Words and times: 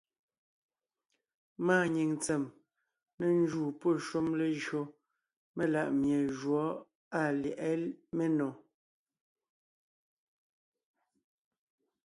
Máa 1.67 1.83
nyìŋ 1.93 2.11
tsèm 2.23 2.43
ne 3.19 3.25
njúu 3.41 3.69
pɔ́ 3.79 3.93
shúm 4.05 4.27
léjÿo 4.39 4.81
melaʼmie 5.55 6.17
jǔɔ 6.37 6.63
àa 7.19 7.29
lyɛ̌ʼɛ 7.41 7.81
ménò. 8.17 8.49